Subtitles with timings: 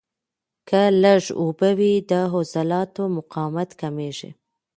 [0.69, 4.29] که لږ اوبه وي، د عضلاتو مقاومت کمېږي.